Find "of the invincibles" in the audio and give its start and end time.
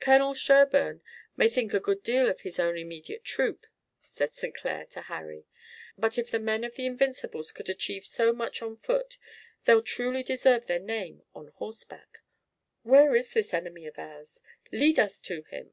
6.64-7.52